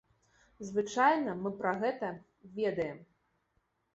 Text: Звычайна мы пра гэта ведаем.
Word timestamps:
Звычайна 0.67 1.35
мы 1.41 1.51
пра 1.59 1.73
гэта 1.83 2.09
ведаем. 2.57 2.97